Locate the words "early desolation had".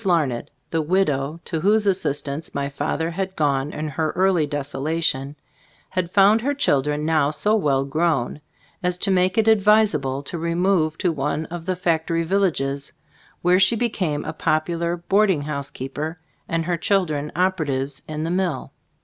4.15-6.09